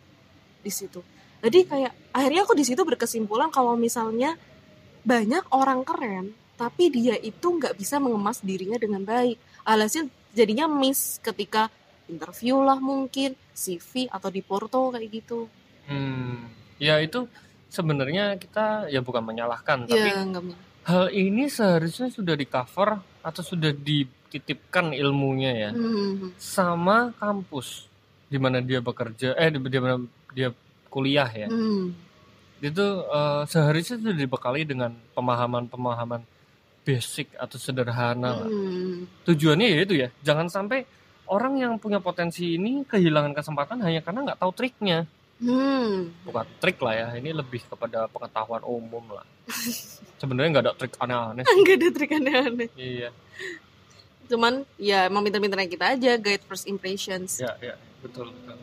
[0.61, 1.01] di situ."
[1.41, 4.37] jadi kayak akhirnya aku di situ berkesimpulan kalau misalnya
[5.01, 11.17] banyak orang keren tapi dia itu nggak bisa mengemas dirinya dengan baik alhasil jadinya miss
[11.25, 11.73] ketika
[12.05, 15.49] interview lah mungkin CV atau di Porto kayak gitu
[15.89, 16.37] hmm
[16.77, 17.25] ya itu
[17.73, 20.45] sebenarnya kita ya bukan menyalahkan ya, tapi enggak.
[20.85, 23.73] hal ini seharusnya sudah di cover atau sudah
[24.31, 26.39] dititipkan ilmunya ya hmm.
[26.39, 27.91] sama kampus
[28.31, 29.99] di mana dia bekerja eh di mana
[30.31, 30.55] dia
[30.87, 31.91] kuliah ya hmm.
[32.63, 36.23] itu uh, seharusnya itu dibekali dengan pemahaman-pemahaman
[36.87, 39.27] basic atau sederhana hmm.
[39.27, 40.87] tujuannya ya itu ya jangan sampai
[41.31, 45.07] orang yang punya potensi ini kehilangan kesempatan hanya karena nggak tahu triknya
[45.39, 46.27] hmm.
[46.27, 49.27] bukan trik lah ya ini lebih kepada pengetahuan umum lah
[50.21, 53.11] sebenarnya nggak ada trik aneh-aneh nggak ada trik aneh-aneh iya
[54.31, 58.59] cuman ya emang pinter-pinternya kita aja guide first impressions ya ya betul, betul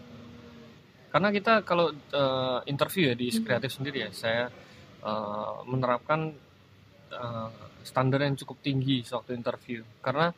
[1.12, 3.43] karena kita kalau uh, interview ya di hmm.
[3.43, 4.43] kreatif sendiri ya saya
[5.03, 6.32] uh, menerapkan
[7.12, 7.49] uh,
[7.84, 10.32] standar yang cukup tinggi waktu interview karena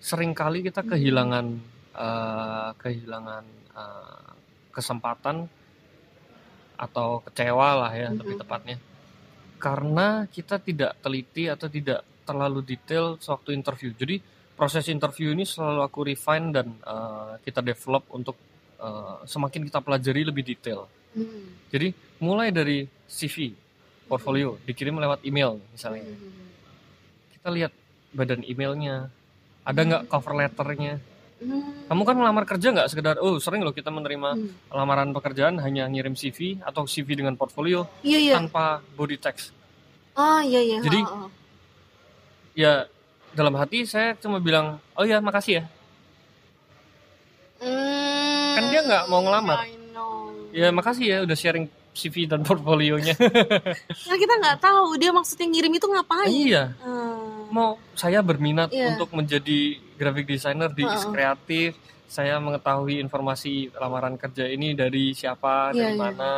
[0.00, 0.90] sering kali kita hmm.
[0.92, 1.46] kehilangan
[1.96, 4.30] uh, kehilangan uh,
[4.72, 5.48] kesempatan
[6.76, 8.20] atau kecewa lah ya mm-hmm.
[8.20, 8.76] lebih tepatnya
[9.56, 14.20] karena kita tidak teliti atau tidak terlalu detail sewaktu interview jadi
[14.56, 18.34] proses interview ini selalu aku refine dan uh, kita develop untuk
[18.80, 20.88] uh, semakin kita pelajari lebih detail.
[21.12, 21.60] Hmm.
[21.68, 21.92] Jadi
[22.24, 23.52] mulai dari CV,
[24.08, 24.64] portfolio, hmm.
[24.64, 26.08] dikirim lewat email misalnya.
[26.08, 26.48] Hmm.
[27.36, 27.72] Kita lihat
[28.16, 29.12] badan emailnya,
[29.60, 30.10] ada nggak hmm.
[30.10, 30.94] cover letternya.
[31.36, 31.84] Hmm.
[31.92, 34.72] Kamu kan melamar kerja nggak sekedar, oh sering loh kita menerima hmm.
[34.72, 38.34] lamaran pekerjaan hanya ngirim CV atau CV dengan portfolio iya, iya.
[38.40, 39.52] tanpa body text.
[40.16, 40.80] Ah iya iya.
[40.80, 41.30] Jadi oh, oh.
[42.56, 42.88] ya
[43.36, 45.64] dalam hati saya cuma bilang, oh ya makasih ya.
[47.60, 48.06] Hmm
[48.56, 49.58] kan dia nggak mau ngelamar
[50.56, 53.12] ya makasih ya udah sharing CV dan portfolionya
[54.08, 57.52] nah kita nggak tahu dia maksudnya ngirim itu ngapain iya hmm.
[57.52, 58.96] mau saya berminat yeah.
[58.96, 61.12] untuk menjadi graphic designer di uh -uh.
[61.12, 61.76] kreatif
[62.08, 66.00] saya mengetahui informasi lamaran kerja ini dari siapa yeah, dari yeah.
[66.00, 66.32] mana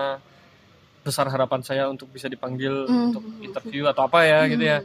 [1.06, 3.06] besar harapan saya untuk bisa dipanggil mm -hmm.
[3.14, 4.52] untuk interview atau apa ya mm -hmm.
[4.58, 4.78] gitu ya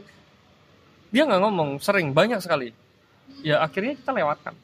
[1.14, 2.74] dia nggak ngomong sering banyak sekali.
[3.46, 4.58] Ya akhirnya kita lewatkan.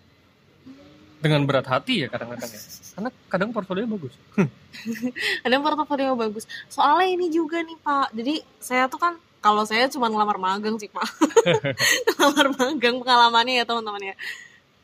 [1.22, 2.60] Dengan berat hati ya kadang-kadang ya.
[2.96, 4.14] Karena kadang portfolio bagus.
[5.44, 6.48] Kadang portfolio bagus.
[6.66, 8.08] Soalnya ini juga nih pak.
[8.16, 11.06] Jadi saya tuh kan kalau saya cuma ngelamar magang sih pak.
[12.18, 14.14] Ngelamar magang pengalamannya ya teman-teman ya.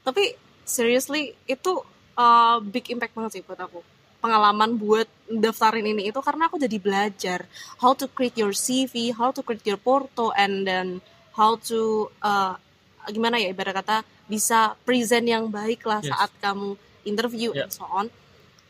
[0.07, 1.83] Tapi seriously itu
[2.21, 3.81] uh, big impact banget sih buat aku.
[4.21, 7.49] Pengalaman buat daftarin ini itu karena aku jadi belajar
[7.81, 11.03] how to create your CV how to create your porto and then
[11.37, 12.57] how to uh,
[13.13, 16.11] gimana ya ibarat kata bisa present yang baik lah yes.
[16.11, 16.75] saat kamu
[17.07, 17.69] interview yeah.
[17.69, 18.09] and so on.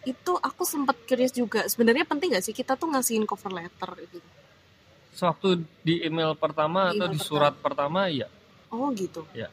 [0.06, 4.18] Itu aku sempat curious juga sebenarnya penting gak sih kita tuh ngasihin cover letter gitu?
[5.16, 8.28] Sewaktu di email pertama di atau di surat pertama, ya
[8.74, 9.24] oh gitu.
[9.32, 9.48] Ya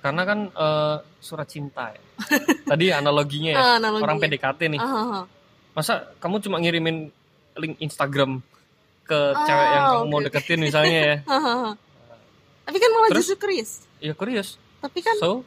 [0.00, 2.02] karena kan uh, surat cinta ya.
[2.70, 4.06] Tadi analoginya ya uh, analoginya.
[4.06, 4.80] orang PDKT nih.
[4.80, 5.24] Uh, uh,
[5.76, 7.12] masa kamu cuma ngirimin
[7.60, 8.40] link Instagram
[9.06, 11.16] ke oh, cewek yang kamu okay, mau deketin misalnya ya
[12.66, 13.70] tapi kan malah Terus, justru curious
[14.02, 15.46] iya curious tapi kan so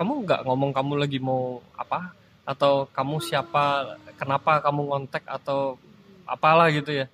[0.00, 2.16] kamu nggak ngomong kamu lagi mau apa?
[2.48, 5.76] Atau kamu siapa kenapa kamu ngontek atau
[6.24, 7.06] apalah gitu ya?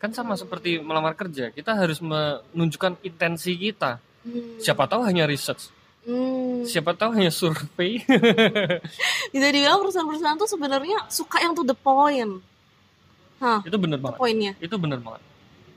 [0.00, 4.00] Kan sama seperti melamar kerja kita harus menunjukkan intensi kita.
[4.24, 4.56] Hmm.
[4.56, 5.68] siapa tahu hanya research.
[6.08, 6.64] Hmm.
[6.64, 8.00] siapa tahu hanya survei.
[9.36, 12.40] Bisa dibilang perusahaan-perusahaan tuh sebenarnya suka yang to the point.
[13.36, 14.16] Hah, itu bener banget.
[14.16, 14.52] poinnya.
[14.64, 15.20] Itu bener banget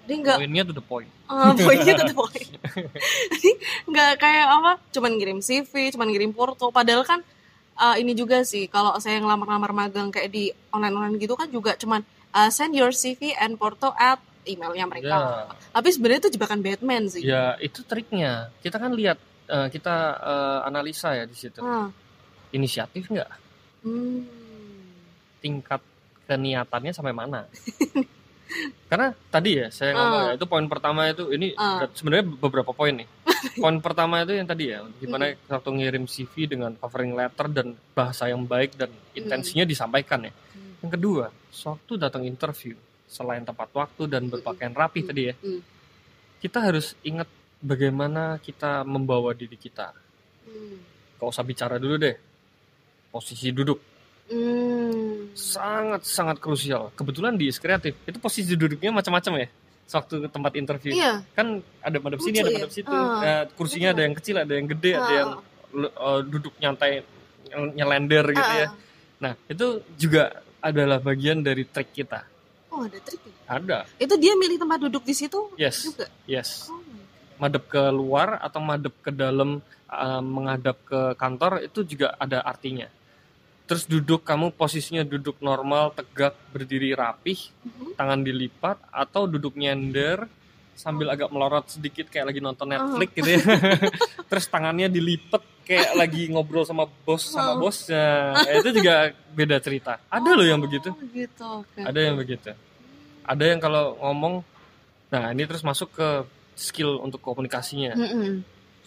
[0.07, 2.49] dia enggak poinnya to the point uh, poinnya to the point
[3.91, 7.19] nggak kayak apa cuman ngirim CV cuman ngirim porto padahal kan
[7.77, 12.01] uh, ini juga sih kalau saya ngelamar-lamar magang kayak di online-online gitu kan juga cuman
[12.33, 15.17] uh, send your CV and porto at emailnya mereka.
[15.19, 15.45] Yeah.
[15.75, 17.21] Tapi sebenarnya itu jebakan Batman sih.
[17.27, 18.49] Ya itu triknya.
[18.63, 19.19] Kita kan lihat
[19.51, 21.59] uh, kita uh, analisa ya di situ.
[21.59, 21.91] Hmm.
[22.55, 23.31] Inisiatif nggak?
[23.83, 24.23] Hmm.
[25.43, 25.83] Tingkat
[26.31, 27.43] keniatannya sampai mana?
[28.87, 30.27] Karena tadi ya saya ngomong uh.
[30.27, 31.87] ya itu poin pertama itu ini uh.
[31.91, 33.07] sebenarnya beberapa poin nih.
[33.63, 35.51] poin pertama itu yang tadi ya gimana hmm.
[35.51, 39.71] waktu ngirim CV dengan covering letter dan bahasa yang baik dan intensinya hmm.
[39.71, 40.33] disampaikan ya.
[40.33, 40.73] Hmm.
[40.85, 42.75] Yang kedua, sewaktu datang interview
[43.07, 45.35] selain tepat waktu dan berpakaian rapi tadi ya.
[46.37, 47.27] Kita harus ingat
[47.59, 49.91] bagaimana kita membawa diri kita.
[50.47, 50.79] Hmm.
[51.17, 52.15] Gak usah bicara dulu deh.
[53.11, 53.96] Posisi duduk
[54.27, 55.31] Hmm.
[55.31, 56.91] Sangat sangat krusial.
[56.93, 59.47] Kebetulan di kreatif itu posisi duduknya macam-macam ya.
[59.87, 61.23] Waktu tempat interview iya.
[61.31, 62.75] kan ada madep sini, ada madep ya?
[62.75, 62.91] situ.
[62.91, 64.99] Uh, kursinya ada yang kecil, ada yang gede, uh.
[64.99, 65.29] ada yang
[65.95, 67.07] uh, duduk nyantai
[67.71, 68.59] nyelender gitu uh.
[68.59, 68.67] ya.
[69.23, 72.27] Nah itu juga adalah bagian dari trik kita.
[72.67, 73.23] Oh ada trik?
[73.23, 73.31] Ya?
[73.47, 73.79] Ada.
[73.95, 75.87] Itu dia milih tempat duduk di situ yes.
[75.87, 76.11] juga.
[76.27, 76.67] Yes.
[76.67, 76.83] Oh.
[77.39, 82.91] Madep ke luar atau madep ke dalam uh, menghadap ke kantor itu juga ada artinya
[83.67, 87.99] terus duduk kamu posisinya duduk normal tegak berdiri rapih mm-hmm.
[87.99, 90.23] tangan dilipat atau duduk nyender
[90.77, 93.15] sambil agak melorot sedikit kayak lagi nonton Netflix uh.
[93.19, 93.41] gitu ya
[94.31, 99.99] terus tangannya dilipat kayak lagi ngobrol sama bos sama bosnya ya, itu juga beda cerita
[100.07, 101.67] ada oh, loh yang begitu gitu.
[101.75, 101.83] Okay.
[101.83, 102.55] ada yang begitu
[103.27, 104.47] ada yang kalau ngomong
[105.11, 106.09] nah ini terus masuk ke
[106.55, 108.33] skill untuk komunikasinya mm -hmm.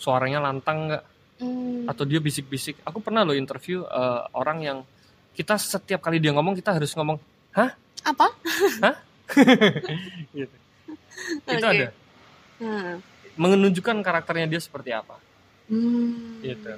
[0.00, 1.04] suaranya lantang nggak
[1.40, 1.88] Hmm.
[1.88, 2.76] Atau dia bisik-bisik.
[2.84, 4.78] Aku pernah lo interview uh, orang yang
[5.32, 7.16] kita setiap kali dia ngomong kita harus ngomong,
[7.56, 7.72] "Hah?
[8.04, 8.28] Apa?"
[8.84, 8.96] "Hah?"
[10.36, 10.56] gitu.
[11.48, 11.56] Okay.
[11.56, 11.88] Itu ada.
[12.60, 13.00] Hmm.
[13.40, 15.16] Menunjukkan karakternya dia seperti apa.
[15.72, 16.44] Hmm.
[16.44, 16.68] Gitu.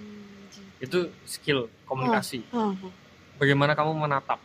[0.78, 2.46] Itu skill komunikasi.
[2.54, 2.70] Oh.
[2.70, 2.92] Oh.
[3.42, 4.38] Bagaimana kamu menatap?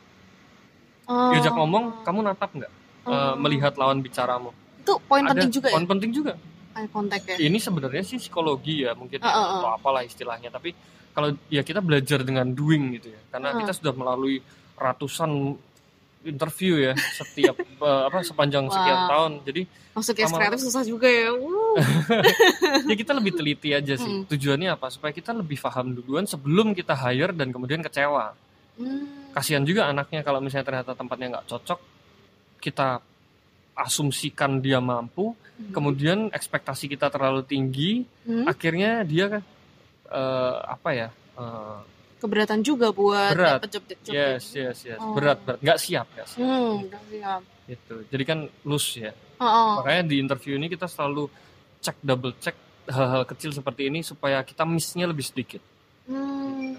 [1.06, 1.30] Oh.
[1.32, 2.73] Diajak ngomong, kamu natap nggak?
[3.06, 3.13] Oh.
[3.13, 4.49] Uh, melihat lawan bicaramu.
[4.82, 5.89] Itu poin penting juga poin ya?
[5.93, 6.34] penting juga
[6.78, 9.48] eye contact ya ini sebenarnya sih psikologi ya mungkin uh, uh, uh.
[9.60, 10.78] atau apalah istilahnya tapi
[11.12, 13.58] kalau ya kita belajar dengan doing gitu ya karena uh.
[13.66, 14.38] kita sudah melalui
[14.78, 15.58] ratusan
[16.26, 18.74] interview ya setiap uh, apa sepanjang wow.
[18.74, 19.62] sekian tahun jadi
[19.98, 21.34] masuk ya kreatif susah juga ya
[22.90, 24.30] ya kita lebih teliti aja sih hmm.
[24.30, 28.38] tujuannya apa supaya kita lebih paham duluan sebelum kita hire dan kemudian kecewa
[28.78, 29.34] hmm.
[29.34, 31.80] kasihan juga anaknya kalau misalnya ternyata tempatnya nggak cocok
[32.62, 33.02] kita
[33.78, 35.70] asumsikan dia mampu, hmm.
[35.70, 38.50] kemudian ekspektasi kita terlalu tinggi, hmm.
[38.50, 39.46] akhirnya dia
[40.10, 41.10] uh, apa ya?
[41.38, 41.86] Uh,
[42.18, 43.70] keberatan juga buat berat.
[43.70, 44.98] job, job yes, yes, yes.
[44.98, 45.13] Oh.
[45.13, 45.62] Berat, berat.
[45.62, 46.26] Nggak siap, ya.
[46.26, 47.42] Hmm, siap.
[47.70, 47.96] Gitu.
[48.10, 49.13] Jadi kan loose ya.
[49.38, 49.72] Oh, oh.
[49.86, 51.30] Makanya di interview ini kita selalu
[51.78, 52.56] cek double cek
[52.90, 55.62] hal-hal kecil seperti ini supaya kita missnya lebih sedikit.
[56.10, 56.74] Hmm.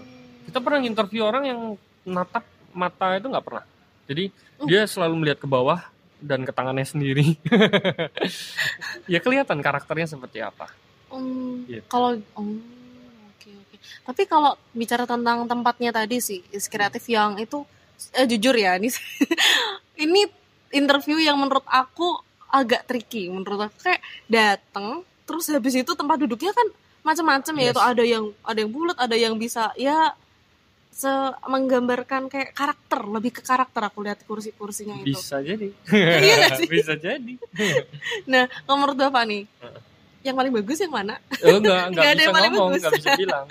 [0.49, 1.61] Kita pernah interview orang yang
[2.09, 2.43] natap
[2.75, 3.65] mata itu nggak pernah.
[4.09, 4.67] Jadi uh.
[4.67, 5.79] dia selalu melihat ke bawah,
[6.19, 7.39] dan ke tangannya sendiri.
[9.13, 10.71] ya kelihatan karakternya seperti apa.
[11.09, 11.87] Um, gitu.
[11.89, 12.61] Kalau um,
[13.35, 13.77] oke oke.
[14.09, 17.65] Tapi kalau bicara tentang tempatnya tadi sih, is kreatif yang itu
[18.15, 18.91] eh, jujur ya, ini
[20.05, 20.27] ini
[20.75, 26.57] interview yang menurut aku agak tricky menurut aku kayak datang terus habis itu tempat duduknya
[26.57, 26.65] kan
[27.05, 27.69] macam-macam ya, yes.
[27.69, 30.17] ya itu ada yang ada yang bulat ada yang bisa ya
[30.99, 31.07] se
[31.47, 35.15] menggambarkan kayak karakter lebih ke karakter aku lihat kursi-kursinya itu.
[35.15, 35.71] Bisa jadi.
[36.27, 37.35] Iya bisa jadi.
[38.33, 39.47] Nah nomor dua apa nih
[40.27, 41.23] yang paling bagus yang mana?
[41.47, 43.47] Oh, enggak enggak, bisa ngomong enggak bisa bilang.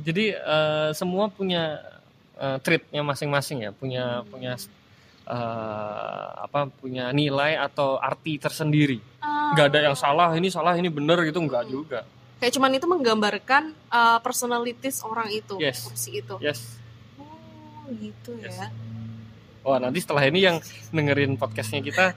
[0.00, 1.84] Jadi uh, semua punya
[2.40, 3.70] uh, treatnya masing-masing ya.
[3.76, 4.32] Punya hmm.
[4.32, 4.52] punya
[5.28, 9.04] uh, apa punya nilai atau arti tersendiri.
[9.20, 11.72] Uh, nggak ada yang salah ini salah ini benar gitu enggak hmm.
[11.76, 12.00] juga.
[12.40, 15.84] Kayak cuman itu menggambarkan uh, personalities orang itu yes.
[15.84, 16.40] kursi itu.
[16.40, 16.85] Yes
[17.94, 18.70] gitu ya.
[19.66, 20.62] Wah nanti setelah ini yang
[20.94, 22.14] dengerin podcastnya kita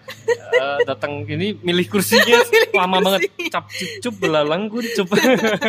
[0.62, 3.06] uh, datang ini milih kursinya milih lama kursi.
[3.10, 3.66] banget cap
[4.06, 5.10] cup belalang cup.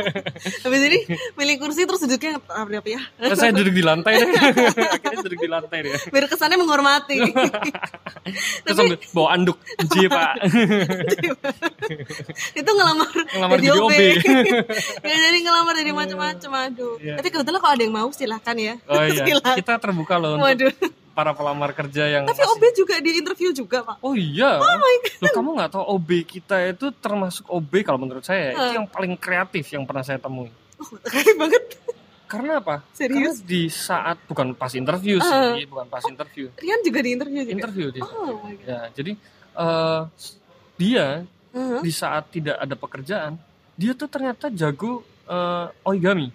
[0.68, 0.98] Habis ini
[1.40, 3.00] milih kursi terus duduknya apa ya?
[3.16, 4.28] Nah, saya duduk di lantai deh.
[5.00, 5.92] Akhirnya duduk di lantai deh.
[6.12, 7.16] Biar kesannya menghormati.
[8.68, 9.00] terus Tapi...
[9.16, 10.32] bawa anduk J pak.
[12.60, 13.92] itu ngelamar, ngelamar jadi OB.
[15.00, 17.00] ya jadi ngelamar jadi macam-macam aduh.
[17.00, 17.16] Yeah.
[17.16, 18.76] Tapi kebetulan kalau ada yang mau silahkan ya.
[18.84, 19.24] Oh iya.
[19.24, 19.56] Silahkan.
[19.56, 20.36] Kita terbuka loh.
[20.36, 20.99] Waduh.
[21.10, 22.54] Para pelamar kerja yang tapi masih...
[22.54, 25.20] OB juga di interview juga pak oh iya oh my God.
[25.20, 28.70] Loh, kamu nggak tahu OB kita itu termasuk OB kalau menurut saya uh.
[28.70, 31.62] itu yang paling kreatif yang pernah saya temui oh, kreatif banget
[32.30, 32.86] karena apa?
[32.94, 33.42] Serius?
[33.42, 35.58] Karena di saat bukan pas interview sih, uh.
[35.66, 36.46] bukan pas oh, interview.
[36.62, 37.58] Rian juga di interview juga.
[37.58, 38.02] Interview dia.
[38.06, 38.66] Oh my God.
[38.70, 39.12] Ya, jadi
[39.58, 40.02] uh,
[40.78, 41.80] dia uh -huh.
[41.82, 43.34] di saat tidak ada pekerjaan,
[43.74, 46.30] dia tuh ternyata jago uh, origami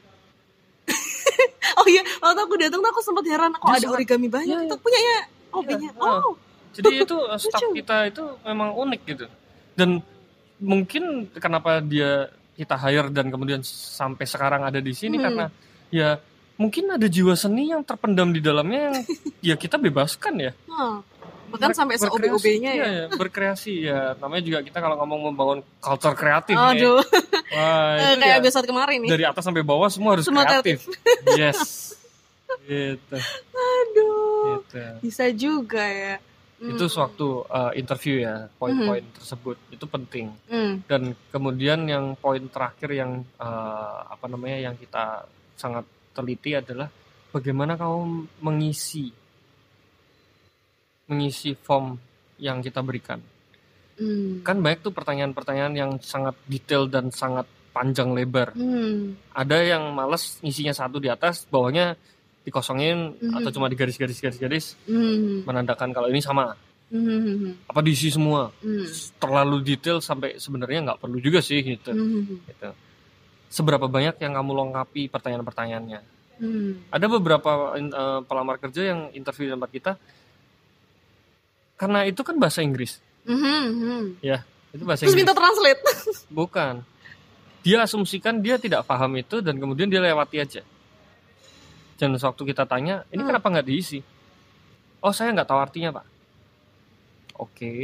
[2.26, 4.78] waktu aku datang tuh aku sempat heran kok ada origami banyak iya, iya.
[4.82, 5.20] punya ya
[5.54, 6.02] hobinya iya.
[6.02, 6.34] oh
[6.76, 9.26] jadi itu staff kita itu memang unik gitu
[9.78, 10.02] dan
[10.60, 15.24] mungkin kenapa dia kita hire dan kemudian sampai sekarang ada di sini hmm.
[15.24, 15.46] karena
[15.92, 16.10] ya
[16.56, 18.96] mungkin ada jiwa seni yang terpendam di dalamnya yang
[19.54, 20.52] ya kita bebaskan ya.
[20.72, 21.04] Hmm.
[21.46, 22.86] Bahkan Ber sampai se-OB-OB-nya ya.
[22.88, 23.06] ya.
[23.12, 24.18] Berkreasi ya.
[24.18, 27.00] Namanya juga kita kalau ngomong membangun culture kreatif Aduh.
[27.54, 29.12] Wah, itu kayak ya, episode kemarin nih.
[29.14, 30.90] Dari atas sampai bawah semua harus semua kreatif.
[30.90, 31.38] kreatif.
[31.38, 31.62] yes.
[32.66, 33.18] Gitu.
[33.54, 34.60] Aduh.
[34.60, 34.78] Gitu.
[35.06, 36.18] Bisa juga ya.
[36.56, 39.14] Itu sewaktu uh, interview ya, poin-poin mm.
[39.22, 40.32] tersebut itu penting.
[40.48, 40.74] Mm.
[40.88, 45.28] Dan kemudian yang poin terakhir yang uh, apa namanya yang kita
[45.60, 45.84] sangat
[46.16, 46.88] teliti adalah
[47.36, 49.12] bagaimana kamu mengisi
[51.12, 52.00] mengisi form
[52.40, 53.20] yang kita berikan.
[53.96, 54.44] Hmm.
[54.44, 58.52] Kan banyak tuh pertanyaan-pertanyaan yang sangat detail dan sangat panjang lebar.
[58.56, 59.16] Hmm.
[59.32, 61.96] Ada yang males ngisinya satu di atas, bawahnya
[62.46, 63.36] dikosongin hmm.
[63.42, 65.50] atau cuma digaris-garis-garis-garis hmm.
[65.50, 66.54] menandakan kalau ini sama.
[66.94, 67.58] Hmm.
[67.66, 68.54] Apa diisi semua?
[68.62, 68.86] Hmm.
[69.18, 71.90] Terlalu detail sampai sebenarnya nggak perlu juga sih gitu.
[71.90, 72.46] Hmm.
[72.46, 72.70] gitu.
[73.50, 76.00] Seberapa banyak yang kamu lengkapi pertanyaan-pertanyaannya?
[76.38, 76.86] Hmm.
[76.94, 79.92] Ada beberapa uh, pelamar kerja yang interview tempat kita
[81.76, 83.04] karena itu kan bahasa Inggris.
[83.28, 84.24] Mm-hmm.
[84.24, 85.28] Ya, itu bahasa Terus Inggris.
[85.28, 85.82] minta translate.
[86.40, 86.74] Bukan.
[87.66, 90.62] Dia asumsikan dia tidak paham itu dan kemudian dia lewati aja.
[91.96, 93.30] Dan waktu kita tanya, ini hmm.
[93.32, 94.00] kenapa nggak diisi?
[95.00, 96.06] Oh, saya nggak tahu artinya, Pak.
[97.40, 97.50] Oke.
[97.52, 97.84] Okay.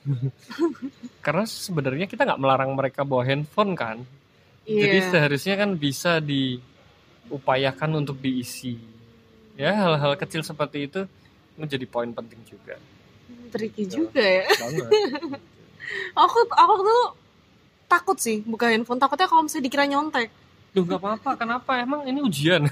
[1.24, 4.00] Karena sebenarnya kita nggak melarang mereka bawa handphone kan.
[4.64, 4.88] Yeah.
[4.88, 8.80] Jadi seharusnya kan bisa diupayakan untuk diisi.
[9.60, 11.04] Ya, hal-hal kecil seperti itu
[11.60, 12.80] menjadi poin penting juga
[13.50, 14.46] tricky ya, juga ya
[16.22, 17.04] aku aku tuh
[17.90, 20.30] takut sih buka handphone takutnya kalau misalnya dikira nyontek
[20.70, 21.82] Duh gak apa-apa, kenapa?
[21.82, 22.62] Emang ini ujian.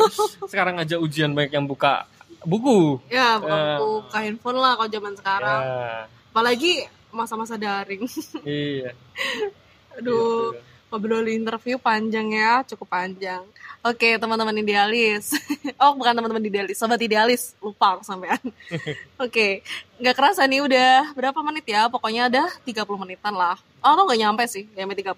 [0.50, 2.06] sekarang aja ujian banyak yang buka
[2.46, 3.02] buku.
[3.10, 3.76] Ya, buka ya.
[3.78, 5.62] buku, buka handphone lah kalau zaman sekarang.
[5.66, 6.06] Ya.
[6.30, 6.72] Apalagi
[7.10, 8.06] masa-masa daring.
[8.46, 8.94] iya.
[9.98, 10.62] Aduh, gitu.
[10.88, 13.44] Ngobrol interview panjang ya, cukup panjang.
[13.78, 15.30] Oke, teman-teman idealis.
[15.82, 17.54] oh, bukan teman-teman idealis, sobat idealis.
[17.62, 18.42] Lupa aku sampean.
[19.24, 19.62] Oke,
[20.02, 21.86] nggak kerasa nih udah berapa menit ya?
[21.86, 23.54] Pokoknya ada 30 menitan lah.
[23.78, 25.14] Oh, tuh nggak nyampe sih, nyampe 30.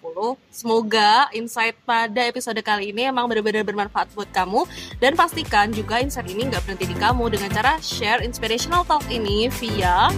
[0.53, 4.69] Semoga insight pada episode kali ini emang benar-benar bermanfaat buat kamu.
[5.01, 9.49] Dan pastikan juga insight ini nggak berhenti di kamu dengan cara share inspirational talk ini
[9.57, 10.13] via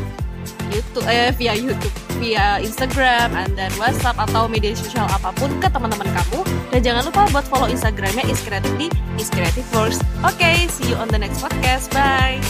[0.72, 6.08] YouTube eh via YouTube, via Instagram, then WhatsApp atau media sosial apa pun ke teman-teman
[6.08, 6.40] kamu.
[6.72, 8.88] Dan jangan lupa buat follow Instagramnya Is Creative di
[9.20, 9.66] Is Creative.
[9.72, 11.92] Oke, okay, see you on the next podcast.
[11.92, 12.40] Bye.